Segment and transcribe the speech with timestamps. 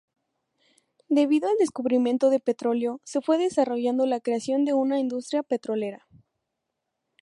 [1.09, 6.07] Debido al descubrimiento de petróleo, se fue desarrollando la creación de una industria petrolera.